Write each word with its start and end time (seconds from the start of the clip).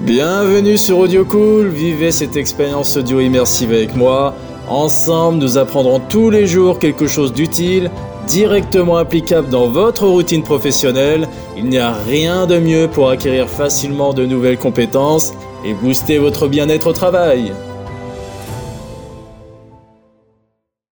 Bienvenue 0.00 0.78
sur 0.78 0.98
Audio 0.98 1.24
Cool, 1.24 1.66
vivez 1.66 2.12
cette 2.12 2.36
expérience 2.36 2.96
audio 2.96 3.18
immersive 3.18 3.72
avec 3.72 3.96
moi. 3.96 4.36
Ensemble, 4.68 5.38
nous 5.38 5.58
apprendrons 5.58 5.98
tous 5.98 6.30
les 6.30 6.46
jours 6.46 6.78
quelque 6.78 7.08
chose 7.08 7.32
d'utile, 7.32 7.90
directement 8.28 8.96
applicable 8.96 9.48
dans 9.48 9.66
votre 9.66 10.06
routine 10.06 10.44
professionnelle. 10.44 11.26
Il 11.56 11.64
n'y 11.64 11.78
a 11.78 11.92
rien 11.92 12.46
de 12.46 12.60
mieux 12.60 12.86
pour 12.86 13.10
acquérir 13.10 13.48
facilement 13.48 14.14
de 14.14 14.24
nouvelles 14.24 14.56
compétences 14.56 15.32
et 15.64 15.74
booster 15.74 16.18
votre 16.18 16.46
bien-être 16.46 16.86
au 16.86 16.92
travail. 16.92 17.52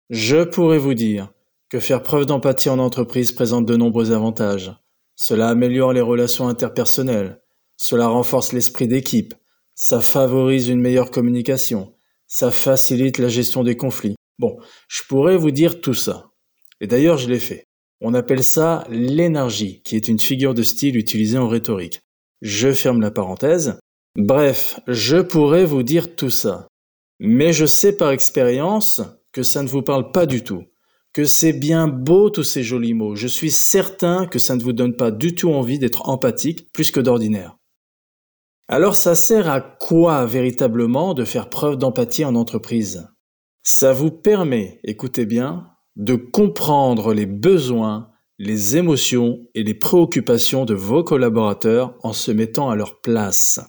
Je 0.08 0.44
pourrais 0.44 0.78
vous 0.78 0.94
dire 0.94 1.28
que 1.68 1.78
faire 1.78 2.02
preuve 2.02 2.24
d'empathie 2.24 2.70
en 2.70 2.78
entreprise 2.78 3.32
présente 3.32 3.66
de 3.66 3.76
nombreux 3.76 4.12
avantages. 4.12 4.72
Cela 5.14 5.48
améliore 5.48 5.92
les 5.92 6.00
relations 6.00 6.48
interpersonnelles, 6.48 7.43
cela 7.84 8.06
renforce 8.06 8.54
l'esprit 8.54 8.88
d'équipe, 8.88 9.34
ça 9.74 10.00
favorise 10.00 10.68
une 10.68 10.80
meilleure 10.80 11.10
communication, 11.10 11.92
ça 12.26 12.50
facilite 12.50 13.18
la 13.18 13.28
gestion 13.28 13.62
des 13.62 13.76
conflits. 13.76 14.14
Bon, 14.38 14.56
je 14.88 15.02
pourrais 15.06 15.36
vous 15.36 15.50
dire 15.50 15.82
tout 15.82 15.92
ça. 15.92 16.30
Et 16.80 16.86
d'ailleurs, 16.86 17.18
je 17.18 17.28
l'ai 17.28 17.38
fait. 17.38 17.66
On 18.00 18.14
appelle 18.14 18.42
ça 18.42 18.86
l'énergie, 18.88 19.82
qui 19.82 19.96
est 19.96 20.08
une 20.08 20.18
figure 20.18 20.54
de 20.54 20.62
style 20.62 20.96
utilisée 20.96 21.36
en 21.36 21.46
rhétorique. 21.46 22.00
Je 22.40 22.72
ferme 22.72 23.02
la 23.02 23.10
parenthèse. 23.10 23.78
Bref, 24.16 24.80
je 24.86 25.18
pourrais 25.18 25.66
vous 25.66 25.82
dire 25.82 26.16
tout 26.16 26.30
ça. 26.30 26.68
Mais 27.20 27.52
je 27.52 27.66
sais 27.66 27.94
par 27.94 28.12
expérience 28.12 29.02
que 29.30 29.42
ça 29.42 29.62
ne 29.62 29.68
vous 29.68 29.82
parle 29.82 30.10
pas 30.10 30.24
du 30.24 30.42
tout, 30.42 30.64
que 31.12 31.26
c'est 31.26 31.52
bien 31.52 31.86
beau 31.86 32.30
tous 32.30 32.44
ces 32.44 32.62
jolis 32.62 32.94
mots. 32.94 33.14
Je 33.14 33.28
suis 33.28 33.50
certain 33.50 34.26
que 34.26 34.38
ça 34.38 34.56
ne 34.56 34.62
vous 34.62 34.72
donne 34.72 34.96
pas 34.96 35.10
du 35.10 35.34
tout 35.34 35.52
envie 35.52 35.78
d'être 35.78 36.08
empathique 36.08 36.72
plus 36.72 36.90
que 36.90 37.00
d'ordinaire. 37.00 37.58
Alors 38.68 38.96
ça 38.96 39.14
sert 39.14 39.50
à 39.50 39.60
quoi 39.60 40.24
véritablement 40.24 41.12
de 41.12 41.24
faire 41.24 41.50
preuve 41.50 41.76
d'empathie 41.76 42.24
en 42.24 42.34
entreprise? 42.34 43.08
Ça 43.62 43.92
vous 43.92 44.10
permet, 44.10 44.80
écoutez 44.84 45.26
bien, 45.26 45.68
de 45.96 46.14
comprendre 46.14 47.12
les 47.12 47.26
besoins, 47.26 48.10
les 48.38 48.76
émotions 48.76 49.46
et 49.54 49.62
les 49.62 49.74
préoccupations 49.74 50.64
de 50.64 50.74
vos 50.74 51.04
collaborateurs 51.04 51.94
en 52.02 52.12
se 52.12 52.32
mettant 52.32 52.70
à 52.70 52.76
leur 52.76 53.00
place. 53.00 53.60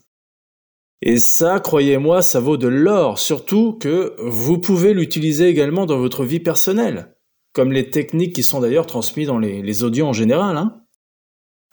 Et 1.02 1.20
ça, 1.20 1.60
croyez-moi, 1.60 2.22
ça 2.22 2.40
vaut 2.40 2.58
de 2.58 2.68
l'or, 2.68 3.20
surtout 3.20 3.74
que 3.74 4.16
vous 4.20 4.60
pouvez 4.60 4.94
l'utiliser 4.94 5.48
également 5.48 5.86
dans 5.86 6.00
votre 6.00 6.24
vie 6.24 6.40
personnelle, 6.40 7.16
comme 7.54 7.72
les 7.72 7.90
techniques 7.90 8.34
qui 8.34 8.44
sont 8.44 8.62
d'ailleurs 8.62 8.88
transmises 8.88 9.28
dans 9.28 9.40
les, 9.40 9.84
audios 9.84 10.08
en 10.08 10.14
général. 10.14 10.58
Hein. 10.58 10.85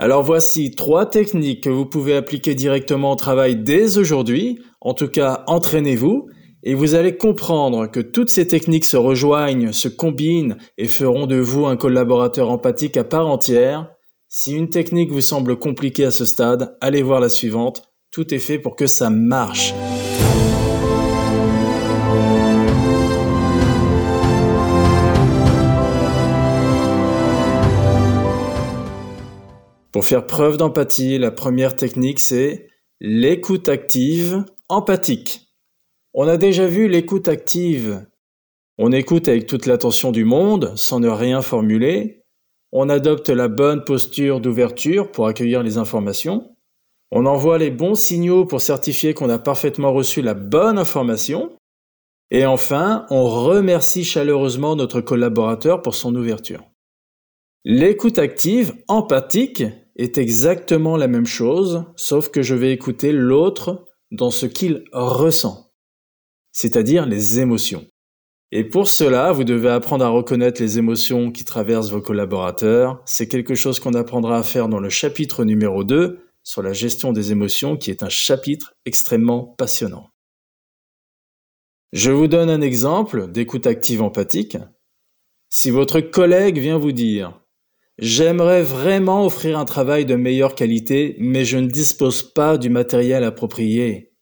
Alors 0.02 0.24
voici 0.24 0.72
trois 0.72 1.06
techniques 1.06 1.62
que 1.62 1.70
vous 1.70 1.86
pouvez 1.86 2.16
appliquer 2.16 2.56
directement 2.56 3.12
au 3.12 3.14
travail 3.14 3.54
dès 3.54 3.98
aujourd'hui. 3.98 4.58
En 4.80 4.94
tout 4.94 5.06
cas, 5.06 5.44
entraînez-vous 5.46 6.26
et 6.64 6.74
vous 6.74 6.96
allez 6.96 7.16
comprendre 7.16 7.86
que 7.86 8.00
toutes 8.00 8.28
ces 8.28 8.48
techniques 8.48 8.84
se 8.84 8.96
rejoignent, 8.96 9.70
se 9.70 9.86
combinent 9.86 10.56
et 10.76 10.88
feront 10.88 11.28
de 11.28 11.36
vous 11.36 11.66
un 11.66 11.76
collaborateur 11.76 12.50
empathique 12.50 12.96
à 12.96 13.04
part 13.04 13.28
entière. 13.28 13.92
Si 14.26 14.54
une 14.54 14.70
technique 14.70 15.12
vous 15.12 15.20
semble 15.20 15.56
compliquée 15.56 16.06
à 16.06 16.10
ce 16.10 16.24
stade, 16.24 16.76
allez 16.80 17.02
voir 17.02 17.20
la 17.20 17.28
suivante. 17.28 17.84
Tout 18.10 18.34
est 18.34 18.40
fait 18.40 18.58
pour 18.58 18.74
que 18.74 18.88
ça 18.88 19.08
marche. 19.08 19.72
Pour 29.92 30.06
faire 30.06 30.26
preuve 30.26 30.56
d'empathie, 30.56 31.18
la 31.18 31.30
première 31.30 31.76
technique, 31.76 32.18
c'est 32.18 32.68
l'écoute 33.00 33.68
active 33.68 34.42
empathique. 34.70 35.48
On 36.14 36.26
a 36.28 36.38
déjà 36.38 36.66
vu 36.66 36.88
l'écoute 36.88 37.28
active. 37.28 38.06
On 38.78 38.90
écoute 38.90 39.28
avec 39.28 39.46
toute 39.46 39.66
l'attention 39.66 40.10
du 40.10 40.24
monde, 40.24 40.72
sans 40.76 40.98
ne 40.98 41.08
rien 41.08 41.42
formuler. 41.42 42.22
On 42.72 42.88
adopte 42.88 43.28
la 43.28 43.48
bonne 43.48 43.84
posture 43.84 44.40
d'ouverture 44.40 45.12
pour 45.12 45.26
accueillir 45.26 45.62
les 45.62 45.76
informations. 45.76 46.56
On 47.10 47.26
envoie 47.26 47.58
les 47.58 47.70
bons 47.70 47.94
signaux 47.94 48.46
pour 48.46 48.62
certifier 48.62 49.12
qu'on 49.12 49.28
a 49.28 49.38
parfaitement 49.38 49.92
reçu 49.92 50.22
la 50.22 50.32
bonne 50.32 50.78
information. 50.78 51.52
Et 52.30 52.46
enfin, 52.46 53.04
on 53.10 53.24
remercie 53.28 54.04
chaleureusement 54.04 54.74
notre 54.74 55.02
collaborateur 55.02 55.82
pour 55.82 55.94
son 55.94 56.14
ouverture. 56.14 56.64
L'écoute 57.66 58.18
active, 58.18 58.74
empathique, 58.88 59.64
est 60.02 60.18
exactement 60.18 60.96
la 60.96 61.08
même 61.08 61.26
chose, 61.26 61.84
sauf 61.96 62.28
que 62.28 62.42
je 62.42 62.54
vais 62.54 62.72
écouter 62.72 63.12
l'autre 63.12 63.84
dans 64.10 64.30
ce 64.30 64.46
qu'il 64.46 64.84
ressent, 64.92 65.72
c'est-à-dire 66.52 67.06
les 67.06 67.40
émotions. 67.40 67.86
Et 68.54 68.64
pour 68.64 68.86
cela, 68.86 69.32
vous 69.32 69.44
devez 69.44 69.70
apprendre 69.70 70.04
à 70.04 70.10
reconnaître 70.10 70.60
les 70.60 70.78
émotions 70.78 71.32
qui 71.32 71.44
traversent 71.46 71.90
vos 71.90 72.02
collaborateurs. 72.02 73.02
C'est 73.06 73.26
quelque 73.26 73.54
chose 73.54 73.80
qu'on 73.80 73.94
apprendra 73.94 74.36
à 74.36 74.42
faire 74.42 74.68
dans 74.68 74.80
le 74.80 74.90
chapitre 74.90 75.44
numéro 75.44 75.84
2 75.84 76.18
sur 76.42 76.62
la 76.62 76.74
gestion 76.74 77.12
des 77.12 77.32
émotions, 77.32 77.78
qui 77.78 77.90
est 77.90 78.02
un 78.02 78.10
chapitre 78.10 78.74
extrêmement 78.84 79.54
passionnant. 79.56 80.10
Je 81.92 82.10
vous 82.10 82.26
donne 82.26 82.50
un 82.50 82.60
exemple 82.60 83.30
d'écoute 83.30 83.66
active 83.66 84.02
empathique. 84.02 84.58
Si 85.48 85.70
votre 85.70 86.00
collègue 86.00 86.58
vient 86.58 86.78
vous 86.78 86.92
dire 86.92 87.41
J'aimerais 88.02 88.64
vraiment 88.64 89.24
offrir 89.24 89.56
un 89.56 89.64
travail 89.64 90.04
de 90.04 90.16
meilleure 90.16 90.56
qualité, 90.56 91.14
mais 91.20 91.44
je 91.44 91.56
ne 91.56 91.68
dispose 91.68 92.24
pas 92.24 92.58
du 92.58 92.68
matériel 92.68 93.22
approprié. 93.22 94.12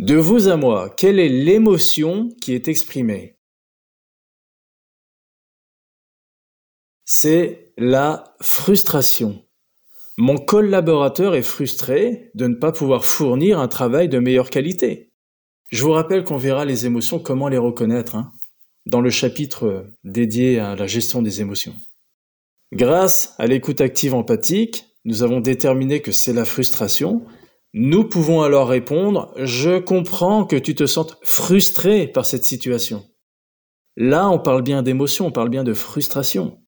De 0.00 0.16
vous 0.16 0.48
à 0.48 0.56
moi, 0.56 0.90
quelle 0.90 1.20
est 1.20 1.28
l'émotion 1.28 2.30
qui 2.42 2.52
est 2.52 2.66
exprimée? 2.66 3.38
C'est 7.04 7.72
la 7.78 8.34
frustration. 8.42 9.46
Mon 10.18 10.36
collaborateur 10.36 11.36
est 11.36 11.42
frustré 11.42 12.32
de 12.34 12.48
ne 12.48 12.56
pas 12.56 12.72
pouvoir 12.72 13.04
fournir 13.04 13.60
un 13.60 13.68
travail 13.68 14.08
de 14.08 14.18
meilleure 14.18 14.50
qualité. 14.50 15.12
Je 15.70 15.84
vous 15.84 15.92
rappelle 15.92 16.24
qu'on 16.24 16.38
verra 16.38 16.64
les 16.64 16.86
émotions, 16.86 17.20
comment 17.20 17.46
les 17.46 17.56
reconnaître, 17.56 18.16
hein, 18.16 18.32
dans 18.84 19.00
le 19.00 19.10
chapitre 19.10 19.86
dédié 20.02 20.58
à 20.58 20.74
la 20.74 20.88
gestion 20.88 21.22
des 21.22 21.40
émotions. 21.40 21.76
Grâce 22.72 23.34
à 23.38 23.46
l'écoute 23.46 23.80
active 23.80 24.14
empathique, 24.14 24.86
nous 25.04 25.22
avons 25.22 25.40
déterminé 25.40 26.02
que 26.02 26.10
c'est 26.10 26.32
la 26.32 26.44
frustration. 26.44 27.24
Nous 27.74 28.04
pouvons 28.04 28.42
alors 28.42 28.68
répondre⁇ 28.68 29.32
Je 29.44 29.78
comprends 29.78 30.44
que 30.44 30.56
tu 30.56 30.74
te 30.74 30.86
sentes 30.86 31.18
frustré 31.22 32.08
par 32.08 32.26
cette 32.26 32.44
situation⁇ 32.44 32.98
Là, 33.96 34.28
on 34.28 34.38
parle 34.38 34.62
bien 34.62 34.82
d'émotion, 34.82 35.26
on 35.26 35.32
parle 35.32 35.48
bien 35.48 35.64
de 35.64 35.74
frustration. 35.74 36.58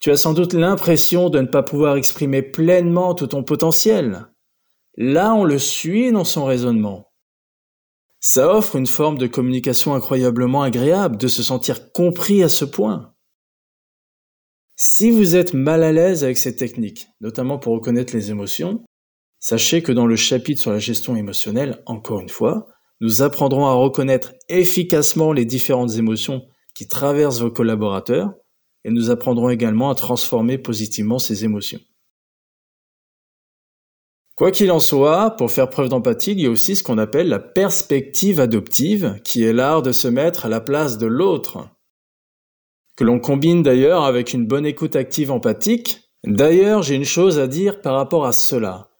Tu 0.00 0.10
as 0.10 0.16
sans 0.16 0.34
doute 0.34 0.52
l'impression 0.52 1.30
de 1.30 1.40
ne 1.40 1.46
pas 1.46 1.62
pouvoir 1.62 1.96
exprimer 1.96 2.42
pleinement 2.42 3.14
tout 3.14 3.26
ton 3.26 3.42
potentiel. 3.42 4.28
Là, 4.96 5.34
on 5.34 5.44
le 5.44 5.58
suit 5.58 6.12
dans 6.12 6.24
son 6.24 6.44
raisonnement. 6.44 7.12
Ça 8.20 8.54
offre 8.54 8.76
une 8.76 8.86
forme 8.86 9.18
de 9.18 9.26
communication 9.26 9.94
incroyablement 9.94 10.62
agréable, 10.62 11.16
de 11.16 11.28
se 11.28 11.42
sentir 11.42 11.92
compris 11.92 12.42
à 12.42 12.48
ce 12.48 12.64
point. 12.64 13.15
Si 14.78 15.10
vous 15.10 15.36
êtes 15.36 15.54
mal 15.54 15.82
à 15.82 15.90
l'aise 15.90 16.22
avec 16.22 16.36
cette 16.36 16.58
technique, 16.58 17.08
notamment 17.22 17.58
pour 17.58 17.72
reconnaître 17.72 18.14
les 18.14 18.30
émotions, 18.30 18.84
sachez 19.40 19.82
que 19.82 19.90
dans 19.90 20.06
le 20.06 20.16
chapitre 20.16 20.60
sur 20.60 20.70
la 20.70 20.78
gestion 20.78 21.16
émotionnelle, 21.16 21.82
encore 21.86 22.20
une 22.20 22.28
fois, 22.28 22.66
nous 23.00 23.22
apprendrons 23.22 23.64
à 23.64 23.72
reconnaître 23.72 24.34
efficacement 24.50 25.32
les 25.32 25.46
différentes 25.46 25.96
émotions 25.96 26.42
qui 26.74 26.88
traversent 26.88 27.40
vos 27.40 27.50
collaborateurs 27.50 28.34
et 28.84 28.90
nous 28.90 29.10
apprendrons 29.10 29.48
également 29.48 29.88
à 29.88 29.94
transformer 29.94 30.58
positivement 30.58 31.18
ces 31.18 31.46
émotions. 31.46 31.80
Quoi 34.34 34.50
qu'il 34.50 34.70
en 34.70 34.80
soit, 34.80 35.30
pour 35.38 35.50
faire 35.50 35.70
preuve 35.70 35.88
d'empathie, 35.88 36.32
il 36.32 36.40
y 36.40 36.46
a 36.46 36.50
aussi 36.50 36.76
ce 36.76 36.82
qu'on 36.82 36.98
appelle 36.98 37.30
la 37.30 37.38
perspective 37.38 38.40
adoptive, 38.40 39.18
qui 39.24 39.42
est 39.42 39.54
l'art 39.54 39.80
de 39.80 39.92
se 39.92 40.08
mettre 40.08 40.44
à 40.44 40.50
la 40.50 40.60
place 40.60 40.98
de 40.98 41.06
l'autre 41.06 41.70
que 42.96 43.04
l'on 43.04 43.20
combine 43.20 43.62
d'ailleurs 43.62 44.04
avec 44.04 44.32
une 44.32 44.46
bonne 44.46 44.66
écoute 44.66 44.96
active 44.96 45.30
empathique. 45.30 46.10
D'ailleurs, 46.24 46.82
j'ai 46.82 46.94
une 46.94 47.04
chose 47.04 47.38
à 47.38 47.46
dire 47.46 47.80
par 47.82 47.94
rapport 47.94 48.26
à 48.26 48.32
cela. 48.32 48.90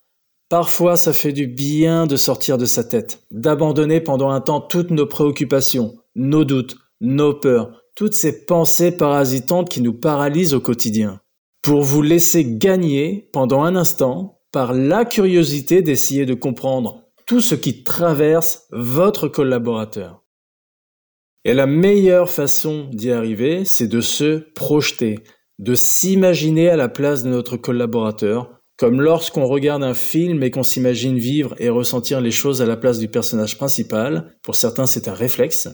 Parfois, 0.49 0.97
ça 0.97 1.13
fait 1.13 1.33
du 1.33 1.49
bien 1.49 2.07
de 2.07 2.17
sortir 2.17 2.57
de 2.57 2.67
sa 2.67 2.85
tête, 2.85 3.25
d'abandonner 3.33 4.01
pendant 4.01 4.31
un 4.31 4.41
temps 4.41 4.61
toutes 4.61 4.91
nos 4.91 5.07
préoccupations, 5.07 5.97
nos 6.15 6.45
doutes, 6.45 6.77
nos 7.01 7.35
peurs, 7.35 7.83
toutes 7.97 8.15
ces 8.15 8.45
pensées 8.45 8.93
parasitantes 8.93 9.69
qui 9.69 9.81
nous 9.81 9.95
paralysent 9.95 10.55
au 10.55 10.61
quotidien, 10.61 11.21
pour 11.63 11.83
vous 11.83 12.03
laisser 12.03 12.45
gagner 12.45 13.29
pendant 13.33 13.65
un 13.65 13.75
instant 13.75 14.39
par 14.53 14.73
la 14.73 15.05
curiosité 15.05 15.83
d'essayer 15.83 16.27
de 16.27 16.35
comprendre 16.35 17.03
tout 17.27 17.41
ce 17.41 17.57
qui 17.57 17.83
traverse 17.83 18.67
votre 18.71 19.27
collaborateur. 19.27 20.23
Et 21.47 21.55
la 21.55 21.69
meilleure 21.69 22.29
façon 22.29 22.89
d'y 22.93 23.13
arriver, 23.13 23.65
c'est 23.65 23.87
de 23.87 24.01
se 24.01 24.39
projeter, 24.55 25.21
de 25.61 25.77
s'imaginer 25.77 26.71
à 26.71 26.77
la 26.77 26.89
place 26.89 27.23
de 27.23 27.29
notre 27.29 27.57
collaborateur 27.57 28.51
comme 28.77 29.01
lorsqu'on 29.01 29.47
regarde 29.47 29.85
un 29.85 29.95
film 29.95 30.43
et 30.43 30.51
qu'on 30.51 30.65
s'imagine 30.65 31.19
vivre 31.19 31.55
et 31.61 31.69
ressentir 31.69 32.21
les 32.21 32.33
choses 32.33 32.63
à 32.63 32.67
la 32.67 32.77
place 32.77 32.99
du 32.99 33.07
personnage 33.07 33.59
principal, 33.59 34.37
pour 34.43 34.57
certains 34.57 34.87
c'est 34.87 35.07
un 35.07 35.15
réflexe. 35.15 35.69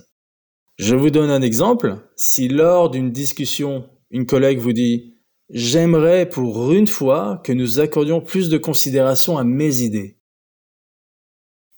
Je 0.76 0.94
vous 0.94 1.08
donne 1.08 1.30
un 1.30 1.40
exemple, 1.40 1.96
si 2.16 2.48
lors 2.48 2.90
d'une 2.90 3.10
discussion, 3.10 3.86
une 4.10 4.26
collègue 4.26 4.58
vous 4.58 4.75
dit 4.75 5.14
J'aimerais 5.48 6.28
pour 6.28 6.70
une 6.75 6.86
fois 6.86 7.40
que 7.44 7.52
nous 7.54 7.80
accordions 7.80 8.20
plus 8.20 8.50
de 8.50 8.58
considération 8.58 9.38
à 9.38 9.44
mes 9.44 9.80
idées. 9.80 10.18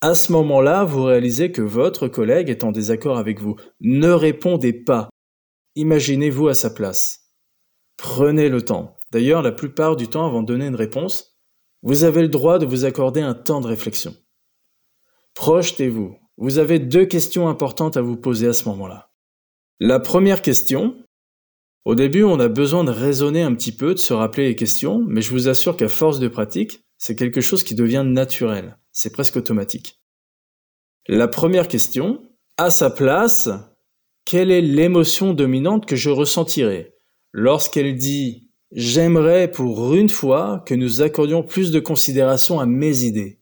À 0.05 0.15
ce 0.15 0.33
moment-là, 0.33 0.85
vous 0.85 1.05
réalisez 1.05 1.51
que 1.51 1.63
votre 1.63 2.09
collègue 2.09 2.51
est 2.51 2.63
en 2.63 2.73
désaccord 2.73 3.17
avec 3.17 3.41
vous. 3.41 3.57
Ne 3.81 4.11
répondez 4.11 4.75
pas. 4.75 5.09
Imaginez-vous 5.77 6.49
à 6.49 6.53
sa 6.53 6.69
place. 6.69 7.31
Prenez 7.97 8.51
le 8.51 8.61
temps. 8.61 8.99
D'ailleurs, 9.13 9.41
la 9.41 9.51
plupart 9.51 9.97
du 9.97 10.09
temps, 10.09 10.27
avant 10.27 10.43
de 10.43 10.47
donner 10.47 10.67
une 10.67 10.75
réponse, 10.75 11.39
vous 11.81 12.05
avez 12.05 12.21
le 12.21 12.29
droit 12.29 12.59
de 12.59 12.67
vous 12.67 12.85
accorder 12.85 13.23
un 13.23 13.33
temps 13.33 13.63
de 13.63 13.67
réflexion. 13.67 14.15
Projetez-vous. 15.33 16.19
Vous 16.37 16.59
avez 16.59 16.81
deux 16.81 17.07
questions 17.07 17.49
importantes 17.49 17.97
à 17.97 18.03
vous 18.03 18.19
poser 18.19 18.49
à 18.49 18.53
ce 18.53 18.69
moment-là. 18.69 19.11
La 19.81 20.01
première 20.01 20.43
question, 20.43 21.03
au 21.87 21.95
début, 21.95 22.25
on 22.25 22.41
a 22.41 22.49
besoin 22.49 22.85
de 22.85 22.91
raisonner 22.91 23.41
un 23.41 23.55
petit 23.55 23.73
peu, 23.75 23.95
de 23.95 23.99
se 23.99 24.13
rappeler 24.13 24.49
les 24.49 24.55
questions, 24.55 25.03
mais 25.09 25.23
je 25.23 25.31
vous 25.31 25.49
assure 25.49 25.79
qu'à 25.79 25.89
force 25.89 26.19
de 26.19 26.29
pratique, 26.29 26.85
c'est 26.99 27.17
quelque 27.17 27.41
chose 27.41 27.65
qui 27.65 27.75
devient 27.75 28.05
naturel. 28.05 28.77
C'est 28.95 29.11
presque 29.11 29.37
automatique. 29.37 30.01
La 31.09 31.29
première 31.29 31.69
question, 31.69 32.23
à 32.57 32.71
sa 32.71 32.89
place, 32.89 33.51
quelle 34.25 34.51
est 34.51 34.63
l'émotion 34.63 35.35
dominante 35.35 35.85
que 35.85 35.97
je 35.97 36.09
ressentirai 36.11 36.95
lorsqu'elle 37.33 37.97
dit 37.97 38.53
J'aimerais 38.71 39.51
pour 39.51 39.95
une 39.95 40.09
fois 40.09 40.63
que 40.67 40.75
nous 40.75 41.03
accordions 41.03 41.43
plus 41.43 41.71
de 41.71 41.81
considération 41.81 42.59
à 42.59 42.67
mes 42.67 43.03
idées. 43.03 43.41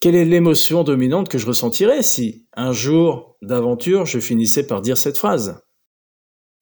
Quelle 0.00 0.14
est 0.14 0.24
l'émotion 0.24 0.84
dominante 0.84 1.28
que 1.28 1.38
je 1.38 1.46
ressentirais 1.46 2.02
si, 2.02 2.46
un 2.54 2.72
jour 2.72 3.36
d'aventure, 3.42 4.06
je 4.06 4.20
finissais 4.20 4.66
par 4.66 4.82
dire 4.82 4.98
cette 4.98 5.18
phrase? 5.18 5.64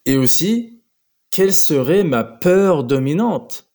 Et 0.07 0.17
aussi, 0.17 0.83
quelle 1.31 1.53
serait 1.53 2.05
ma 2.05 2.25
peur 2.25 2.85
dominante? 2.85 3.74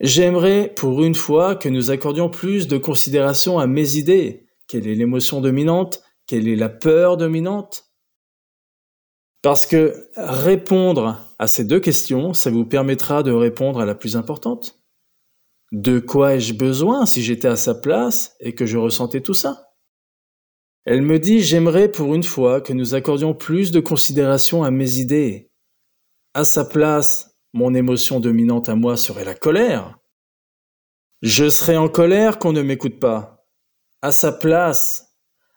J'aimerais 0.00 0.72
pour 0.74 1.04
une 1.04 1.14
fois 1.14 1.56
que 1.56 1.68
nous 1.68 1.90
accordions 1.90 2.30
plus 2.30 2.68
de 2.68 2.78
considération 2.78 3.58
à 3.58 3.66
mes 3.66 3.96
idées. 3.96 4.46
Quelle 4.66 4.86
est 4.86 4.94
l'émotion 4.94 5.42
dominante? 5.42 6.02
Quelle 6.26 6.48
est 6.48 6.56
la 6.56 6.70
peur 6.70 7.18
dominante? 7.18 7.90
Parce 9.42 9.66
que 9.66 10.08
répondre 10.16 11.18
à 11.38 11.46
ces 11.46 11.64
deux 11.64 11.80
questions, 11.80 12.32
ça 12.32 12.50
vous 12.50 12.64
permettra 12.64 13.22
de 13.22 13.30
répondre 13.30 13.80
à 13.80 13.84
la 13.84 13.94
plus 13.94 14.16
importante. 14.16 14.80
De 15.72 15.98
quoi 15.98 16.34
ai-je 16.34 16.54
besoin 16.54 17.04
si 17.04 17.22
j'étais 17.22 17.48
à 17.48 17.56
sa 17.56 17.74
place 17.74 18.36
et 18.40 18.54
que 18.54 18.66
je 18.66 18.78
ressentais 18.78 19.20
tout 19.20 19.34
ça? 19.34 19.70
Elle 20.84 21.02
me 21.02 21.18
dit 21.18 21.40
j'aimerais 21.40 21.90
pour 21.90 22.14
une 22.14 22.22
fois 22.22 22.60
que 22.62 22.72
nous 22.72 22.94
accordions 22.94 23.34
plus 23.34 23.70
de 23.70 23.80
considération 23.80 24.64
à 24.64 24.70
mes 24.70 24.98
idées. 24.98 25.50
À 26.32 26.44
sa 26.44 26.64
place, 26.64 27.29
mon 27.52 27.74
émotion 27.74 28.20
dominante 28.20 28.68
à 28.68 28.74
moi 28.74 28.96
serait 28.96 29.24
la 29.24 29.34
colère. 29.34 29.98
Je 31.22 31.48
serais 31.48 31.76
en 31.76 31.88
colère 31.88 32.38
qu'on 32.38 32.52
ne 32.52 32.62
m'écoute 32.62 32.98
pas. 32.98 33.46
À 34.02 34.12
sa 34.12 34.32
place, 34.32 35.10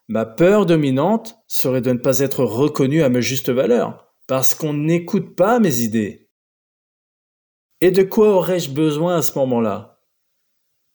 Ma 0.10 0.25
peur 0.25 0.66
dominante 0.66 1.38
serait 1.48 1.81
de 1.81 1.92
ne 1.92 1.98
pas 1.98 2.19
être 2.19 2.44
reconnu 2.44 3.04
à 3.04 3.10
ma 3.10 3.22
juste 3.22 3.50
valeur, 3.50 4.13
parce 4.28 4.54
qu'on 4.54 4.74
n'écoute 4.74 5.36
pas 5.36 5.60
mes 5.60 5.80
idées. 5.80 6.30
Et 7.80 7.92
de 7.92 8.04
quoi 8.04 8.30
aurais-je 8.36 8.72
besoin 8.72 9.18
à 9.18 9.22
ce 9.22 9.38
moment-là? 9.40 10.01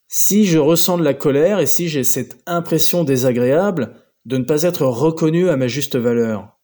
Si 0.09 0.45
je 0.45 0.59
ressens 0.59 0.99
de 0.99 1.05
la 1.05 1.15
colère 1.15 1.59
et 1.59 1.67
si 1.67 1.89
j'ai 1.89 2.05
cette 2.05 2.43
impression 2.47 3.05
désagréable 3.05 3.95
de 4.25 4.37
ne 4.37 4.45
pas 4.45 4.63
être 4.63 4.85
reconnu 4.85 5.49
à 5.49 5.57
ma 5.57 5.69
juste 5.69 5.97
valeur, 5.97 6.58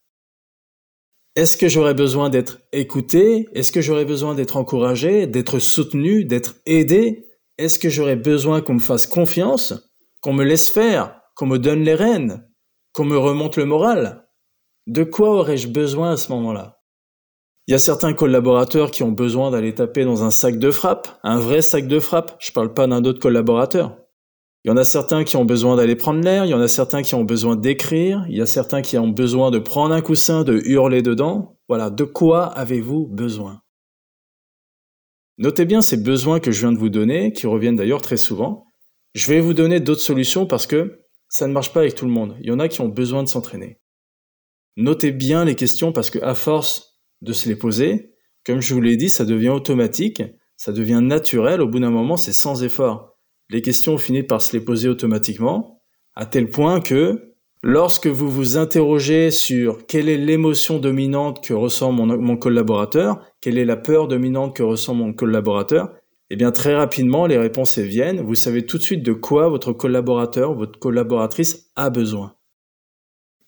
est-ce 1.35 1.57
que 1.57 1.67
j'aurais 1.67 1.93
besoin 1.93 2.29
d'être 2.29 2.59
écouté? 2.71 3.47
Est-ce 3.53 3.71
que 3.71 3.81
j'aurais 3.81 4.05
besoin 4.05 4.35
d'être 4.35 4.57
encouragé, 4.57 5.27
d'être 5.27 5.59
soutenu, 5.59 6.25
d'être 6.25 6.55
aidé? 6.65 7.27
Est-ce 7.57 7.79
que 7.79 7.89
j'aurais 7.89 8.15
besoin 8.15 8.61
qu'on 8.61 8.75
me 8.75 8.79
fasse 8.79 9.07
confiance, 9.07 9.73
qu'on 10.21 10.33
me 10.33 10.43
laisse 10.43 10.69
faire 10.69 11.21
qu'on 11.35 11.45
me 11.47 11.59
donne 11.59 11.83
les 11.83 11.95
rênes, 11.95 12.47
qu'on 12.93 13.05
me 13.05 13.17
remonte 13.17 13.57
le 13.57 13.65
moral? 13.65 14.27
De 14.87 15.03
quoi 15.03 15.31
aurais-je 15.31 15.67
besoin 15.67 16.11
à 16.11 16.17
ce 16.17 16.31
moment-là? 16.31 16.81
Il 17.67 17.71
y 17.71 17.75
a 17.75 17.79
certains 17.79 18.13
collaborateurs 18.13 18.91
qui 18.91 19.03
ont 19.03 19.11
besoin 19.11 19.51
d'aller 19.51 19.73
taper 19.73 20.05
dans 20.05 20.23
un 20.23 20.31
sac 20.31 20.57
de 20.57 20.71
frappe, 20.71 21.07
un 21.23 21.39
vrai 21.39 21.61
sac 21.61 21.87
de 21.87 21.99
frappe, 21.99 22.35
je 22.39 22.51
parle 22.51 22.73
pas 22.73 22.87
d'un 22.87 23.03
autre 23.03 23.19
collaborateur. 23.19 23.97
Il 24.65 24.69
y 24.69 24.71
en 24.71 24.77
a 24.77 24.83
certains 24.83 25.23
qui 25.23 25.37
ont 25.37 25.45
besoin 25.45 25.75
d'aller 25.75 25.95
prendre 25.95 26.23
l'air, 26.23 26.43
il 26.43 26.49
y 26.49 26.53
en 26.55 26.59
a 26.59 26.67
certains 26.67 27.03
qui 27.03 27.13
ont 27.13 27.23
besoin 27.23 27.55
d'écrire, 27.55 28.25
il 28.27 28.35
y 28.35 28.41
a 28.41 28.47
certains 28.47 28.81
qui 28.81 28.97
ont 28.97 29.07
besoin 29.07 29.51
de 29.51 29.59
prendre 29.59 29.93
un 29.93 30.01
coussin, 30.01 30.43
de 30.43 30.59
hurler 30.65 31.03
dedans. 31.03 31.59
Voilà, 31.69 31.91
de 31.91 32.03
quoi 32.03 32.45
avez-vous 32.45 33.05
besoin? 33.05 33.61
Notez 35.37 35.65
bien 35.65 35.83
ces 35.83 35.97
besoins 35.97 36.39
que 36.39 36.51
je 36.51 36.61
viens 36.61 36.71
de 36.71 36.79
vous 36.79 36.89
donner, 36.89 37.31
qui 37.31 37.45
reviennent 37.45 37.75
d'ailleurs 37.75 38.01
très 38.01 38.17
souvent. 38.17 38.65
Je 39.13 39.27
vais 39.27 39.39
vous 39.39 39.53
donner 39.53 39.79
d'autres 39.79 40.01
solutions 40.01 40.47
parce 40.47 40.65
que 40.65 40.99
ça 41.29 41.45
ne 41.47 41.53
marche 41.53 41.71
pas 41.71 41.81
avec 41.81 41.93
tout 41.93 42.05
le 42.05 42.11
monde. 42.11 42.35
Il 42.41 42.47
y 42.47 42.51
en 42.51 42.59
a 42.59 42.67
qui 42.67 42.81
ont 42.81 42.89
besoin 42.89 43.21
de 43.21 43.29
s'entraîner. 43.29 43.79
Notez 44.77 45.11
bien 45.11 45.45
les 45.45 45.53
questions 45.53 45.91
parce 45.91 46.09
que 46.09 46.17
à 46.23 46.33
force 46.33 46.97
de 47.21 47.33
se 47.33 47.47
les 47.47 47.55
poser, 47.55 48.15
comme 48.43 48.61
je 48.61 48.73
vous 48.73 48.81
l'ai 48.81 48.97
dit, 48.97 49.09
ça 49.11 49.25
devient 49.25 49.49
automatique, 49.49 50.23
ça 50.57 50.71
devient 50.71 51.01
naturel. 51.03 51.61
Au 51.61 51.67
bout 51.67 51.79
d'un 51.79 51.91
moment, 51.91 52.17
c'est 52.17 52.33
sans 52.33 52.63
effort. 52.63 53.14
Les 53.49 53.61
questions 53.61 53.97
finissent 53.97 54.27
par 54.27 54.41
se 54.41 54.55
les 54.57 54.63
poser 54.63 54.89
automatiquement, 54.89 55.81
à 56.15 56.25
tel 56.25 56.49
point 56.49 56.81
que 56.81 57.33
lorsque 57.61 58.07
vous 58.07 58.29
vous 58.29 58.57
interrogez 58.57 59.31
sur 59.31 59.85
quelle 59.85 60.09
est 60.09 60.17
l'émotion 60.17 60.79
dominante 60.79 61.43
que 61.43 61.53
ressent 61.53 61.91
mon, 61.91 62.05
mon 62.17 62.37
collaborateur, 62.37 63.19
quelle 63.41 63.57
est 63.57 63.65
la 63.65 63.77
peur 63.77 64.07
dominante 64.07 64.55
que 64.55 64.63
ressent 64.63 64.93
mon 64.93 65.13
collaborateur, 65.13 65.93
eh 66.31 66.35
bien, 66.35 66.51
très 66.51 66.75
rapidement, 66.75 67.27
les 67.27 67.37
réponses 67.37 67.77
viennent. 67.77 68.21
Vous 68.21 68.35
savez 68.35 68.65
tout 68.65 68.77
de 68.77 68.83
suite 68.83 69.03
de 69.03 69.13
quoi 69.13 69.47
votre 69.47 69.73
collaborateur, 69.73 70.55
votre 70.55 70.79
collaboratrice 70.79 71.71
a 71.75 71.91
besoin. 71.91 72.35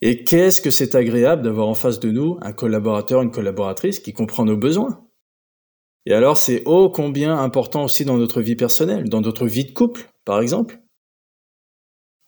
Et 0.02 0.24
qu'est-ce 0.24 0.62
que 0.62 0.70
c'est 0.70 0.94
agréable 0.94 1.42
d'avoir 1.42 1.68
en 1.68 1.74
face 1.74 2.00
de 2.00 2.12
nous 2.12 2.38
un 2.42 2.54
collaborateur, 2.54 3.24
une 3.24 3.32
collaboratrice 3.32 4.00
qui 4.00 4.14
comprend 4.14 4.46
nos 4.46 4.58
besoins? 4.58 5.07
Et 6.08 6.14
alors, 6.14 6.38
c'est 6.38 6.64
ô 6.66 6.90
combien 6.90 7.38
important 7.38 7.84
aussi 7.84 8.06
dans 8.06 8.18
notre 8.18 8.42
vie 8.42 8.56
personnelle, 8.56 9.10
dans 9.10 9.22
notre 9.22 9.46
vie 9.46 9.66
de 9.66 9.74
couple, 9.74 10.10
par 10.26 10.40
exemple. 10.42 10.80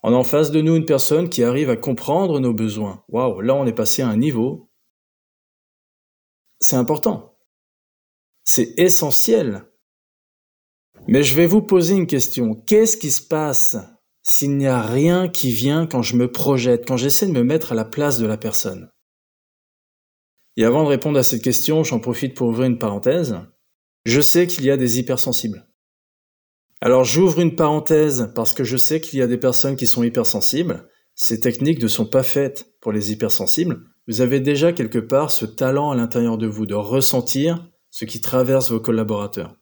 On 0.02 0.12
en 0.12 0.22
face 0.22 0.50
de 0.50 0.60
nous 0.60 0.76
une 0.76 0.84
personne 0.84 1.28
qui 1.28 1.42
arrive 1.42 1.70
à 1.70 1.76
comprendre 1.76 2.38
nos 2.38 2.54
besoins. 2.54 3.02
Waouh, 3.08 3.40
là 3.40 3.54
on 3.54 3.66
est 3.66 3.72
passé 3.72 4.02
à 4.02 4.08
un 4.08 4.16
niveau. 4.16 4.70
C'est 6.60 6.76
important. 6.76 7.36
C'est 8.44 8.78
essentiel 8.78 9.66
mais 11.06 11.22
je 11.22 11.34
vais 11.34 11.46
vous 11.46 11.62
poser 11.62 11.94
une 11.94 12.06
question. 12.06 12.54
Qu'est-ce 12.54 12.96
qui 12.96 13.10
se 13.10 13.22
passe 13.22 13.76
s'il 14.22 14.56
n'y 14.56 14.66
a 14.66 14.82
rien 14.82 15.28
qui 15.28 15.50
vient 15.50 15.86
quand 15.86 16.02
je 16.02 16.16
me 16.16 16.30
projette, 16.30 16.86
quand 16.86 16.96
j'essaie 16.96 17.26
de 17.26 17.32
me 17.32 17.42
mettre 17.42 17.72
à 17.72 17.74
la 17.74 17.84
place 17.84 18.18
de 18.18 18.26
la 18.26 18.36
personne? 18.36 18.90
Et 20.56 20.64
avant 20.64 20.84
de 20.84 20.88
répondre 20.88 21.18
à 21.18 21.22
cette 21.22 21.42
question, 21.42 21.84
j'en 21.84 22.00
profite 22.00 22.36
pour 22.36 22.48
ouvrir 22.48 22.66
une 22.66 22.78
parenthèse. 22.78 23.38
Je 24.04 24.20
sais 24.20 24.46
qu'il 24.46 24.64
y 24.64 24.70
a 24.70 24.76
des 24.76 24.98
hypersensibles. 24.98 25.66
Alors 26.80 27.04
j'ouvre 27.04 27.40
une 27.40 27.54
parenthèse 27.54 28.32
parce 28.34 28.54
que 28.54 28.64
je 28.64 28.78
sais 28.78 29.00
qu'il 29.00 29.18
y 29.18 29.22
a 29.22 29.26
des 29.26 29.36
personnes 29.36 29.76
qui 29.76 29.86
sont 29.86 30.02
hypersensibles. 30.02 30.88
Ces 31.14 31.40
techniques 31.40 31.82
ne 31.82 31.88
sont 31.88 32.06
pas 32.06 32.22
faites 32.22 32.72
pour 32.80 32.92
les 32.92 33.12
hypersensibles. 33.12 33.82
Vous 34.08 34.22
avez 34.22 34.40
déjà 34.40 34.72
quelque 34.72 34.98
part 34.98 35.30
ce 35.30 35.44
talent 35.44 35.90
à 35.90 35.96
l'intérieur 35.96 36.38
de 36.38 36.46
vous 36.46 36.64
de 36.64 36.74
ressentir 36.74 37.68
ce 37.90 38.06
qui 38.06 38.22
traverse 38.22 38.70
vos 38.70 38.80
collaborateurs. 38.80 39.56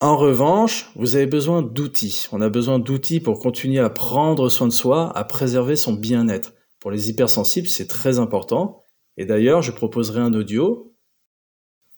En 0.00 0.18
revanche, 0.18 0.90
vous 0.96 1.16
avez 1.16 1.26
besoin 1.26 1.62
d'outils. 1.62 2.28
On 2.32 2.42
a 2.42 2.50
besoin 2.50 2.78
d'outils 2.78 3.20
pour 3.20 3.38
continuer 3.38 3.78
à 3.78 3.88
prendre 3.88 4.50
soin 4.50 4.66
de 4.66 4.72
soi, 4.72 5.10
à 5.16 5.24
préserver 5.24 5.76
son 5.76 5.94
bien-être. 5.94 6.52
Pour 6.80 6.90
les 6.90 7.08
hypersensibles, 7.08 7.68
c'est 7.68 7.88
très 7.88 8.18
important. 8.18 8.82
Et 9.16 9.24
d'ailleurs, 9.24 9.62
je 9.62 9.72
proposerai 9.72 10.20
un 10.20 10.34
audio 10.34 10.93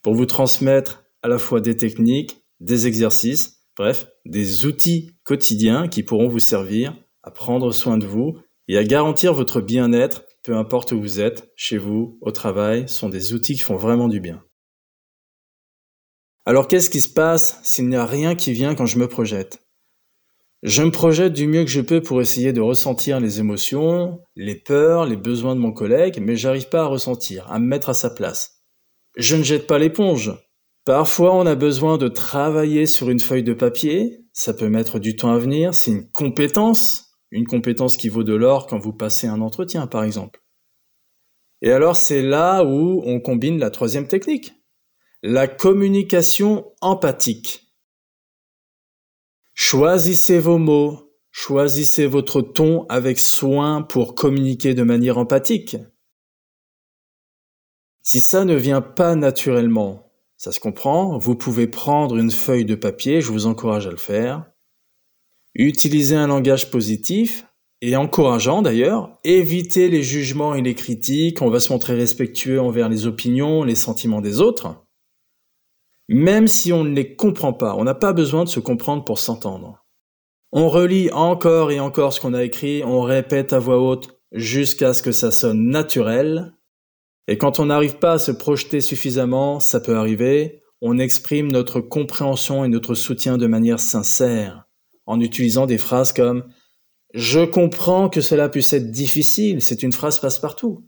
pour 0.07 0.15
vous 0.15 0.25
transmettre 0.25 1.03
à 1.23 1.27
la 1.27 1.37
fois 1.37 1.61
des 1.61 1.77
techniques, 1.77 2.45
des 2.61 2.87
exercices, 2.87 3.65
bref, 3.77 4.07
des 4.25 4.65
outils 4.65 5.11
quotidiens 5.25 5.89
qui 5.89 6.05
pourront 6.05 6.29
vous 6.29 6.39
servir 6.39 6.97
à 7.25 7.33
prendre 7.33 7.73
soin 7.73 7.99
de 7.99 8.07
vous 8.07 8.39
et 8.69 8.79
à 8.79 8.85
garantir 8.85 9.35
votre 9.35 9.61
bien-être, 9.61 10.23
peu 10.45 10.55
importe 10.55 10.93
où 10.93 11.01
vous 11.01 11.19
êtes, 11.19 11.53
chez 11.57 11.77
vous, 11.77 12.19
au 12.21 12.31
travail, 12.31 12.89
sont 12.89 13.09
des 13.09 13.33
outils 13.33 13.55
qui 13.57 13.63
font 13.63 13.75
vraiment 13.75 14.07
du 14.07 14.21
bien. 14.21 14.45
Alors 16.45 16.69
qu'est-ce 16.69 16.89
qui 16.89 17.01
se 17.01 17.13
passe 17.13 17.59
s'il 17.65 17.89
n'y 17.89 17.97
a 17.97 18.07
rien 18.07 18.37
qui 18.37 18.53
vient 18.53 18.77
quand 18.77 18.87
je 18.87 19.01
me 19.01 19.09
projette? 19.09 19.67
Je 20.63 20.85
me 20.85 20.93
projette 20.93 21.33
du 21.33 21.49
mieux 21.49 21.65
que 21.65 21.71
je 21.71 21.81
peux 21.81 22.01
pour 22.01 22.21
essayer 22.21 22.53
de 22.53 22.61
ressentir 22.61 23.19
les 23.19 23.41
émotions, 23.41 24.21
les 24.37 24.55
peurs, 24.55 25.05
les 25.05 25.17
besoins 25.17 25.57
de 25.57 25.61
mon 25.61 25.73
collègue, 25.73 26.21
mais 26.23 26.37
j'arrive 26.37 26.69
pas 26.69 26.83
à 26.83 26.87
ressentir, 26.87 27.51
à 27.51 27.59
me 27.59 27.67
mettre 27.67 27.89
à 27.89 27.95
sa 27.95 28.11
place. 28.11 28.56
Je 29.16 29.35
ne 29.35 29.42
jette 29.42 29.66
pas 29.66 29.78
l'éponge. 29.78 30.32
Parfois, 30.85 31.35
on 31.35 31.46
a 31.46 31.54
besoin 31.54 31.96
de 31.96 32.06
travailler 32.08 32.87
sur 32.87 33.08
une 33.11 33.18
feuille 33.18 33.42
de 33.42 33.54
papier. 33.54 34.25
Ça 34.32 34.52
peut 34.52 34.68
mettre 34.68 34.99
du 34.99 35.16
temps 35.16 35.32
à 35.32 35.38
venir. 35.38 35.75
C'est 35.75 35.90
une 35.90 36.11
compétence. 36.11 37.16
Une 37.30 37.46
compétence 37.46 37.96
qui 37.96 38.08
vaut 38.08 38.25
de 38.25 38.35
l'or 38.35 38.66
quand 38.66 38.78
vous 38.78 38.92
passez 38.92 39.26
un 39.26 39.40
entretien, 39.40 39.87
par 39.87 40.04
exemple. 40.04 40.42
Et 41.62 41.73
alors, 41.73 41.96
c'est 41.96 42.23
là 42.23 42.62
où 42.62 43.02
on 43.04 43.20
combine 43.20 43.58
la 43.58 43.70
troisième 43.70 44.06
technique. 44.06 44.52
La 45.23 45.49
communication 45.49 46.73
empathique. 46.82 47.73
Choisissez 49.54 50.38
vos 50.38 50.58
mots, 50.58 51.14
choisissez 51.30 52.06
votre 52.06 52.42
ton 52.42 52.85
avec 52.90 53.18
soin 53.18 53.80
pour 53.80 54.14
communiquer 54.14 54.75
de 54.75 54.82
manière 54.82 55.16
empathique. 55.16 55.78
Si 58.07 58.21
ça 58.21 58.45
ne 58.45 58.55
vient 58.55 58.83
pas 58.83 59.17
naturellement, 59.17 60.13
ça 60.37 60.53
se 60.53 60.61
comprend, 60.61 61.19
vous 61.19 61.35
pouvez 61.35 61.67
prendre 61.67 62.19
une 62.19 62.31
feuille 62.31 62.65
de 62.65 62.77
papier, 62.77 63.21
je 63.21 63.33
vous 63.33 63.47
encourage 63.47 63.89
à 63.89 63.91
le 63.91 63.97
faire, 63.97 64.47
utiliser 65.57 66.15
un 66.15 66.29
langage 66.29 66.71
positif 66.71 67.49
et 67.81 67.97
encourageant 67.97 68.63
d'ailleurs, 68.63 69.11
éviter 69.25 69.89
les 69.89 70.05
jugements 70.05 70.55
et 70.55 70.63
les 70.63 70.77
critiques, 70.77 71.43
on 71.43 71.51
va 71.51 71.59
se 71.59 71.73
montrer 71.73 71.97
respectueux 71.97 72.61
envers 72.61 72.89
les 72.89 73.09
opinions, 73.09 73.65
les 73.65 73.75
sentiments 73.75 74.21
des 74.21 74.41
autres. 74.41 74.85
Même 76.09 76.47
si 76.47 76.73
on 76.73 76.85
ne 76.85 76.95
les 76.95 77.17
comprend 77.17 77.55
pas, 77.55 77.75
on 77.75 77.83
n'a 77.83 77.97
pas 77.97 78.13
besoin 78.13 78.45
de 78.45 78.49
se 78.49 78.61
comprendre 78.61 79.05
pour 79.05 79.19
s'entendre. 79.19 79.85
On 80.53 80.69
relit 80.69 81.11
encore 81.11 81.73
et 81.73 81.81
encore 81.81 82.13
ce 82.13 82.21
qu'on 82.21 82.35
a 82.35 82.45
écrit, 82.45 82.85
on 82.85 83.01
répète 83.01 83.53
à 83.53 83.59
voix 83.59 83.81
haute 83.81 84.17
jusqu'à 84.31 84.95
ce 84.95 85.03
que 85.03 85.11
ça 85.11 85.33
sonne 85.33 85.71
naturel. 85.71 86.56
Et 87.28 87.38
quand 87.38 87.59
on 87.59 87.66
n'arrive 87.66 87.99
pas 87.99 88.12
à 88.12 88.18
se 88.18 88.30
projeter 88.30 88.80
suffisamment, 88.80 89.59
ça 89.61 89.80
peut 89.80 89.97
arriver, 89.97 90.62
on 90.80 90.99
exprime 90.99 91.50
notre 91.50 91.80
compréhension 91.80 92.64
et 92.64 92.68
notre 92.68 92.95
soutien 92.95 93.38
de 93.38 93.47
manière 93.47 93.80
sincère, 93.80 94.66
en 95.06 95.21
utilisant 95.21 95.66
des 95.66 95.78
phrases 95.78 96.12
comme 96.12 96.45
Je 97.14 97.45
comprends 97.45 98.09
que 98.09 98.21
cela 98.21 98.49
puisse 98.49 98.73
être 98.73 98.90
difficile, 98.90 99.62
c'est 99.62 99.83
une 99.83 99.92
phrase 99.92 100.21
passe-partout. 100.21 100.85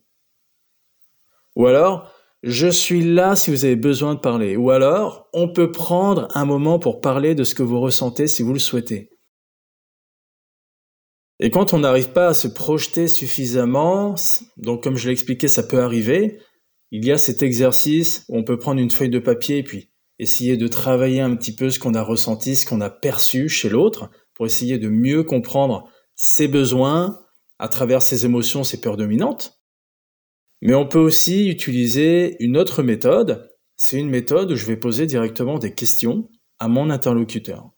Ou 1.56 1.66
alors, 1.66 2.12
je 2.44 2.68
suis 2.68 3.02
là 3.02 3.34
si 3.34 3.50
vous 3.50 3.64
avez 3.64 3.76
besoin 3.76 4.14
de 4.14 4.20
parler. 4.20 4.56
Ou 4.56 4.70
alors, 4.70 5.28
on 5.32 5.48
peut 5.48 5.72
prendre 5.72 6.28
un 6.34 6.44
moment 6.44 6.78
pour 6.78 7.00
parler 7.00 7.34
de 7.34 7.42
ce 7.42 7.56
que 7.56 7.64
vous 7.64 7.80
ressentez 7.80 8.28
si 8.28 8.44
vous 8.44 8.52
le 8.52 8.60
souhaitez. 8.60 9.10
Et 11.40 11.50
quand 11.50 11.72
on 11.72 11.78
n'arrive 11.78 12.10
pas 12.10 12.28
à 12.28 12.34
se 12.34 12.48
projeter 12.48 13.06
suffisamment, 13.06 14.16
donc 14.56 14.82
comme 14.82 14.96
je 14.96 15.06
l'ai 15.06 15.12
expliqué, 15.12 15.46
ça 15.46 15.62
peut 15.62 15.80
arriver, 15.80 16.40
il 16.90 17.04
y 17.04 17.12
a 17.12 17.18
cet 17.18 17.42
exercice 17.42 18.24
où 18.28 18.36
on 18.36 18.44
peut 18.44 18.58
prendre 18.58 18.80
une 18.80 18.90
feuille 18.90 19.10
de 19.10 19.18
papier 19.18 19.58
et 19.58 19.62
puis 19.62 19.90
essayer 20.18 20.56
de 20.56 20.66
travailler 20.66 21.20
un 21.20 21.36
petit 21.36 21.54
peu 21.54 21.70
ce 21.70 21.78
qu'on 21.78 21.94
a 21.94 22.02
ressenti, 22.02 22.56
ce 22.56 22.66
qu'on 22.66 22.80
a 22.80 22.90
perçu 22.90 23.48
chez 23.48 23.68
l'autre, 23.68 24.10
pour 24.34 24.46
essayer 24.46 24.78
de 24.78 24.88
mieux 24.88 25.22
comprendre 25.22 25.88
ses 26.16 26.48
besoins 26.48 27.20
à 27.58 27.68
travers 27.68 28.02
ses 28.02 28.24
émotions, 28.24 28.64
ses 28.64 28.80
peurs 28.80 28.96
dominantes. 28.96 29.60
Mais 30.60 30.74
on 30.74 30.86
peut 30.86 30.98
aussi 30.98 31.48
utiliser 31.48 32.36
une 32.42 32.56
autre 32.56 32.82
méthode. 32.82 33.48
C'est 33.76 33.98
une 33.98 34.10
méthode 34.10 34.50
où 34.50 34.56
je 34.56 34.66
vais 34.66 34.76
poser 34.76 35.06
directement 35.06 35.58
des 35.58 35.72
questions 35.72 36.28
à 36.58 36.66
mon 36.66 36.90
interlocuteur. 36.90 37.70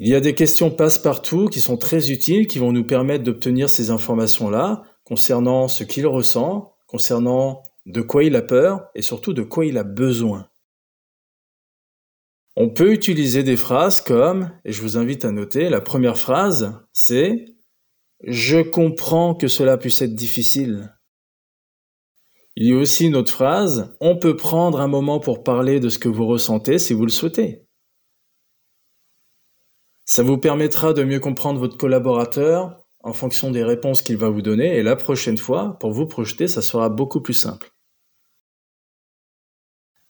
Il 0.00 0.08
y 0.08 0.14
a 0.14 0.20
des 0.20 0.34
questions 0.34 0.70
passe-partout 0.70 1.46
qui 1.46 1.60
sont 1.60 1.76
très 1.76 2.10
utiles, 2.10 2.46
qui 2.46 2.58
vont 2.58 2.72
nous 2.72 2.84
permettre 2.84 3.24
d'obtenir 3.24 3.70
ces 3.70 3.90
informations-là 3.90 4.82
concernant 5.04 5.68
ce 5.68 5.84
qu'il 5.84 6.06
ressent, 6.06 6.74
concernant 6.86 7.62
de 7.86 8.00
quoi 8.00 8.24
il 8.24 8.34
a 8.34 8.42
peur 8.42 8.86
et 8.94 9.02
surtout 9.02 9.32
de 9.32 9.42
quoi 9.42 9.66
il 9.66 9.78
a 9.78 9.84
besoin. 9.84 10.48
On 12.56 12.70
peut 12.70 12.92
utiliser 12.92 13.42
des 13.42 13.56
phrases 13.56 14.00
comme, 14.00 14.50
et 14.64 14.72
je 14.72 14.82
vous 14.82 14.96
invite 14.96 15.24
à 15.24 15.32
noter, 15.32 15.68
la 15.68 15.80
première 15.80 16.18
phrase, 16.18 16.80
c'est⁇ 16.92 17.30
Je 18.22 18.60
comprends 18.60 19.34
que 19.34 19.48
cela 19.48 19.76
puisse 19.76 20.02
être 20.02 20.14
difficile⁇ 20.14 20.90
il 22.56 22.68
y 22.68 22.72
a 22.72 22.76
aussi 22.76 23.06
une 23.06 23.16
autre 23.16 23.32
phrase, 23.32 23.96
on 24.00 24.16
peut 24.16 24.36
prendre 24.36 24.80
un 24.80 24.86
moment 24.86 25.18
pour 25.18 25.42
parler 25.42 25.80
de 25.80 25.88
ce 25.88 25.98
que 25.98 26.08
vous 26.08 26.24
ressentez 26.26 26.78
si 26.78 26.94
vous 26.94 27.04
le 27.04 27.10
souhaitez. 27.10 27.63
Ça 30.04 30.22
vous 30.22 30.38
permettra 30.38 30.92
de 30.92 31.02
mieux 31.02 31.20
comprendre 31.20 31.58
votre 31.58 31.78
collaborateur 31.78 32.84
en 33.02 33.12
fonction 33.12 33.50
des 33.50 33.64
réponses 33.64 34.02
qu'il 34.02 34.16
va 34.16 34.28
vous 34.28 34.42
donner 34.42 34.76
et 34.76 34.82
la 34.82 34.96
prochaine 34.96 35.38
fois, 35.38 35.78
pour 35.80 35.92
vous 35.92 36.06
projeter, 36.06 36.48
ça 36.48 36.62
sera 36.62 36.88
beaucoup 36.88 37.20
plus 37.20 37.34
simple. 37.34 37.70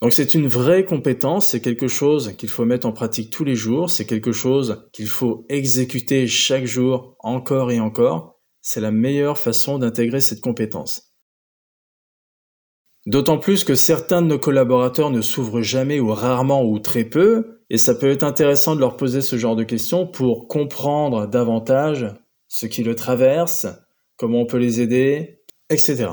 Donc 0.00 0.12
c'est 0.12 0.34
une 0.34 0.48
vraie 0.48 0.84
compétence, 0.84 1.48
c'est 1.48 1.60
quelque 1.60 1.88
chose 1.88 2.36
qu'il 2.36 2.48
faut 2.48 2.64
mettre 2.64 2.86
en 2.86 2.92
pratique 2.92 3.30
tous 3.30 3.44
les 3.44 3.54
jours, 3.54 3.88
c'est 3.88 4.04
quelque 4.04 4.32
chose 4.32 4.88
qu'il 4.92 5.06
faut 5.06 5.46
exécuter 5.48 6.26
chaque 6.26 6.66
jour 6.66 7.16
encore 7.20 7.70
et 7.70 7.80
encore. 7.80 8.40
C'est 8.60 8.80
la 8.80 8.90
meilleure 8.90 9.38
façon 9.38 9.78
d'intégrer 9.78 10.20
cette 10.20 10.40
compétence. 10.40 11.14
D'autant 13.06 13.38
plus 13.38 13.64
que 13.64 13.74
certains 13.74 14.22
de 14.22 14.26
nos 14.26 14.38
collaborateurs 14.38 15.10
ne 15.10 15.20
s'ouvrent 15.20 15.62
jamais 15.62 16.00
ou 16.00 16.08
rarement 16.08 16.64
ou 16.64 16.78
très 16.78 17.04
peu, 17.04 17.53
et 17.70 17.78
ça 17.78 17.94
peut 17.94 18.10
être 18.10 18.22
intéressant 18.22 18.74
de 18.74 18.80
leur 18.80 18.96
poser 18.96 19.20
ce 19.20 19.36
genre 19.36 19.56
de 19.56 19.64
questions 19.64 20.06
pour 20.06 20.48
comprendre 20.48 21.26
davantage 21.26 22.06
ce 22.48 22.66
qui 22.66 22.84
le 22.84 22.94
traverse, 22.94 23.66
comment 24.16 24.42
on 24.42 24.46
peut 24.46 24.58
les 24.58 24.80
aider, 24.80 25.40
etc. 25.70 26.08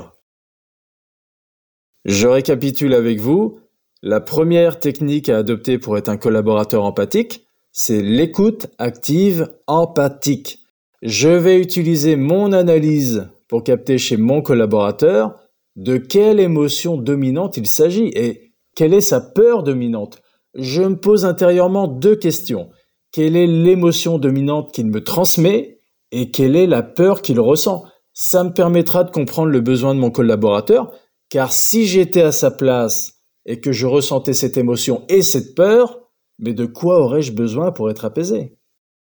Je 2.04 2.26
récapitule 2.26 2.94
avec 2.94 3.20
vous. 3.20 3.60
La 4.02 4.20
première 4.20 4.80
technique 4.80 5.28
à 5.28 5.38
adopter 5.38 5.78
pour 5.78 5.96
être 5.96 6.08
un 6.08 6.16
collaborateur 6.16 6.84
empathique, 6.84 7.46
c'est 7.70 8.02
l'écoute 8.02 8.66
active 8.78 9.48
empathique. 9.66 10.58
Je 11.02 11.28
vais 11.28 11.60
utiliser 11.60 12.16
mon 12.16 12.52
analyse 12.52 13.28
pour 13.48 13.62
capter 13.62 13.98
chez 13.98 14.16
mon 14.16 14.42
collaborateur 14.42 15.38
de 15.76 15.96
quelle 15.96 16.40
émotion 16.40 16.96
dominante 16.96 17.56
il 17.56 17.66
s'agit 17.66 18.08
et 18.14 18.52
quelle 18.74 18.94
est 18.94 19.00
sa 19.00 19.20
peur 19.20 19.62
dominante. 19.62 20.20
Je 20.54 20.82
me 20.82 20.96
pose 20.96 21.24
intérieurement 21.24 21.88
deux 21.88 22.16
questions. 22.16 22.70
Quelle 23.10 23.36
est 23.36 23.46
l'émotion 23.46 24.18
dominante 24.18 24.72
qu'il 24.72 24.86
me 24.86 25.02
transmet 25.02 25.80
et 26.10 26.30
quelle 26.30 26.56
est 26.56 26.66
la 26.66 26.82
peur 26.82 27.22
qu'il 27.22 27.40
ressent? 27.40 27.84
Ça 28.14 28.44
me 28.44 28.52
permettra 28.52 29.04
de 29.04 29.10
comprendre 29.10 29.50
le 29.50 29.60
besoin 29.60 29.94
de 29.94 30.00
mon 30.00 30.10
collaborateur, 30.10 30.92
car 31.30 31.52
si 31.52 31.86
j'étais 31.86 32.22
à 32.22 32.32
sa 32.32 32.50
place 32.50 33.22
et 33.46 33.60
que 33.60 33.72
je 33.72 33.86
ressentais 33.86 34.34
cette 34.34 34.58
émotion 34.58 35.04
et 35.08 35.22
cette 35.22 35.54
peur, 35.54 36.00
mais 36.38 36.52
de 36.52 36.66
quoi 36.66 37.00
aurais-je 37.00 37.32
besoin 37.32 37.72
pour 37.72 37.90
être 37.90 38.04
apaisé? 38.04 38.56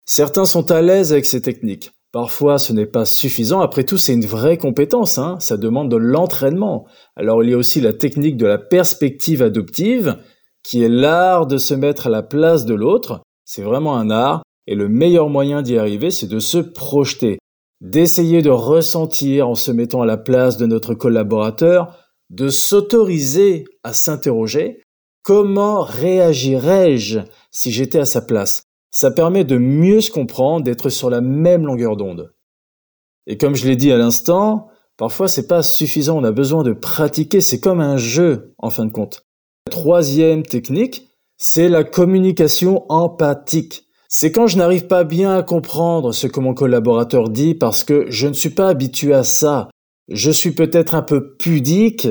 Certains 0.06 0.46
sont 0.46 0.72
à 0.72 0.82
l'aise 0.82 1.12
avec 1.12 1.26
ces 1.26 1.42
techniques. 1.42 1.92
Parfois, 2.12 2.58
ce 2.58 2.74
n'est 2.74 2.88
pas 2.88 3.06
suffisant. 3.06 3.62
Après 3.62 3.84
tout, 3.84 3.98
c'est 3.98 4.14
une 4.14 4.26
vraie 4.26 4.58
compétence. 4.58 5.20
Hein. 5.20 5.38
Ça 5.40 5.58
demande 5.58 5.92
de 5.92 5.98
l'entraînement. 5.98 6.88
Alors, 7.16 7.44
il 7.44 7.52
y 7.52 7.54
a 7.54 7.58
aussi 7.58 7.82
la 7.82 7.94
technique 7.94 8.36
de 8.36 8.48
la 8.48 8.58
perspective 8.58 9.44
adoptive, 9.44 10.18
qui 10.64 10.84
est 10.84 10.90
l'art 10.90 11.48
de 11.48 11.58
se 11.58 11.74
mettre 11.74 12.08
à 12.08 12.10
la 12.10 12.24
place 12.24 12.66
de 12.66 12.74
l'autre. 12.74 13.22
C'est 13.46 13.64
vraiment 13.64 13.98
un 13.98 14.10
art. 14.10 14.44
Et 14.68 14.76
le 14.76 14.88
meilleur 14.88 15.30
moyen 15.30 15.62
d'y 15.62 15.78
arriver, 15.78 16.12
c'est 16.12 16.28
de 16.28 16.40
se 16.40 16.60
projeter, 16.60 17.40
d'essayer 17.82 18.42
de 18.42 18.52
ressentir 18.52 19.50
en 19.50 19.56
se 19.56 19.72
mettant 19.72 20.02
à 20.02 20.06
la 20.06 20.18
place 20.18 20.58
de 20.58 20.68
notre 20.68 20.94
collaborateur, 20.94 21.98
de 22.30 22.50
s'autoriser 22.50 23.66
à 23.84 23.94
s'interroger 23.94 24.82
comment 25.24 25.82
réagirais-je 25.82 27.20
si 27.52 27.72
j'étais 27.72 28.00
à 28.00 28.06
sa 28.06 28.22
place? 28.22 28.64
Ça 28.92 29.12
permet 29.12 29.44
de 29.44 29.58
mieux 29.58 30.02
se 30.02 30.12
comprendre, 30.12 30.64
d'être 30.64 30.90
sur 30.90 31.10
la 31.10 31.22
même 31.22 31.66
longueur 31.66 31.96
d'onde. 31.96 32.34
Et 33.28 33.38
comme 33.38 33.56
je 33.56 33.68
l'ai 33.68 33.76
dit 33.76 33.92
à 33.92 33.98
l'instant, 33.98 34.70
parfois 34.98 35.28
c'est 35.28 35.48
pas 35.48 35.62
suffisant, 35.62 36.18
on 36.18 36.24
a 36.24 36.32
besoin 36.32 36.64
de 36.64 36.74
pratiquer, 36.74 37.42
c'est 37.42 37.60
comme 37.60 37.80
un 37.80 37.98
jeu 37.98 38.56
en 38.58 38.72
fin 38.72 38.86
de 38.86 38.92
compte. 38.92 39.28
Troisième 39.70 40.44
technique, 40.44 41.10
c'est 41.38 41.70
la 41.70 41.84
communication 41.84 42.86
empathique. 42.90 43.86
C'est 44.08 44.32
quand 44.32 44.48
je 44.48 44.58
n'arrive 44.58 44.88
pas 44.88 45.04
bien 45.04 45.36
à 45.36 45.44
comprendre 45.44 46.12
ce 46.12 46.28
que 46.28 46.40
mon 46.40 46.54
collaborateur 46.54 47.30
dit 47.30 47.54
parce 47.54 47.84
que 47.84 48.08
je 48.10 48.28
ne 48.28 48.34
suis 48.34 48.50
pas 48.50 48.68
habitué 48.68 49.14
à 49.14 49.24
ça. 49.24 49.70
Je 50.10 50.32
suis 50.32 50.52
peut-être 50.52 50.96
un 50.96 51.04
peu 51.04 51.36
pudique, 51.38 52.08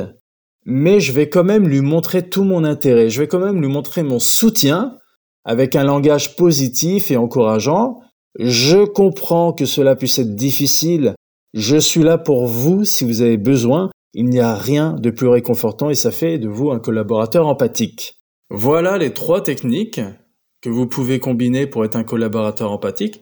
mais 0.65 1.01
je 1.01 1.13
vais 1.13 1.29
quand 1.29 1.43
même 1.43 1.67
lui 1.67 1.81
montrer 1.81 2.29
tout 2.29 2.45
mon 2.45 2.63
intérêt. 2.63 3.11
Je 3.11 3.21
vais 3.21 3.29
quand 3.29 3.41
même 3.41 3.61
lui 3.61 3.69
montrer 3.69 4.05
mon 4.05 4.21
soutien 4.21 4.97
avec 5.45 5.75
un 5.75 5.83
langage 5.83 6.37
positif 6.37 7.11
et 7.11 7.17
encourageant. 7.17 8.01
Je 8.39 8.85
comprends 8.85 9.53
que 9.53 9.67
cela 9.67 9.97
puisse 9.97 10.21
être 10.21 10.37
difficile. 10.37 11.15
Je 11.55 11.77
suis 11.77 12.03
là 12.03 12.19
pour 12.19 12.47
vous 12.47 12.85
si 12.85 13.05
vous 13.05 13.21
avez 13.21 13.37
besoin. 13.37 13.91
Il 14.15 14.27
n'y 14.27 14.41
a 14.41 14.55
rien 14.55 14.95
de 14.95 15.11
plus 15.11 15.29
réconfortant 15.29 15.91
et 15.91 15.95
ça 15.95 16.11
fait 16.11 16.39
de 16.39 16.49
vous 16.49 16.71
un 16.71 16.79
collaborateur 16.79 17.47
empathique. 17.47 18.17
Voilà 18.51 18.97
les 18.97 19.13
trois 19.13 19.43
techniques 19.43 20.01
que 20.63 20.71
vous 20.71 20.87
pouvez 20.87 21.19
combiner 21.19 21.67
pour 21.67 21.85
être 21.85 21.97
un 21.97 22.05
collaborateur 22.05 22.73
empathique. 22.73 23.21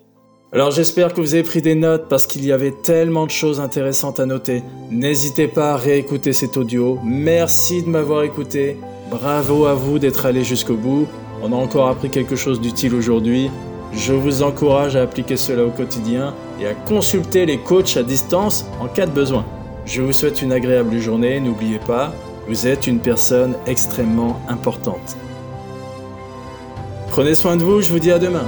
Alors 0.52 0.70
j'espère 0.70 1.12
que 1.12 1.20
vous 1.20 1.34
avez 1.34 1.42
pris 1.42 1.60
des 1.60 1.74
notes 1.74 2.08
parce 2.08 2.26
qu'il 2.26 2.44
y 2.44 2.52
avait 2.52 2.72
tellement 2.84 3.26
de 3.26 3.32
choses 3.32 3.60
intéressantes 3.60 4.20
à 4.20 4.26
noter. 4.26 4.62
N'hésitez 4.90 5.48
pas 5.48 5.72
à 5.72 5.76
réécouter 5.76 6.32
cet 6.32 6.56
audio. 6.56 7.00
Merci 7.04 7.82
de 7.82 7.88
m'avoir 7.88 8.22
écouté. 8.22 8.76
Bravo 9.10 9.66
à 9.66 9.74
vous 9.74 9.98
d'être 9.98 10.24
allé 10.24 10.44
jusqu'au 10.44 10.76
bout. 10.76 11.08
On 11.42 11.52
a 11.52 11.56
encore 11.56 11.88
appris 11.88 12.10
quelque 12.10 12.36
chose 12.36 12.60
d'utile 12.60 12.94
aujourd'hui. 12.94 13.50
Je 13.92 14.12
vous 14.12 14.42
encourage 14.42 14.94
à 14.94 15.02
appliquer 15.02 15.36
cela 15.36 15.64
au 15.64 15.70
quotidien 15.70 16.32
et 16.60 16.66
à 16.68 16.74
consulter 16.74 17.44
les 17.44 17.58
coachs 17.58 17.96
à 17.96 18.04
distance 18.04 18.64
en 18.80 18.86
cas 18.86 19.06
de 19.06 19.12
besoin. 19.12 19.44
Je 19.86 20.02
vous 20.02 20.12
souhaite 20.12 20.42
une 20.42 20.52
agréable 20.52 20.98
journée. 20.98 21.38
N'oubliez 21.38 21.78
pas, 21.78 22.12
vous 22.48 22.66
êtes 22.66 22.88
une 22.88 22.98
personne 22.98 23.54
extrêmement 23.66 24.40
importante. 24.48 25.16
Prenez 27.08 27.36
soin 27.36 27.56
de 27.56 27.62
vous, 27.62 27.80
je 27.80 27.92
vous 27.92 28.00
dis 28.00 28.10
à 28.10 28.18
demain. 28.18 28.44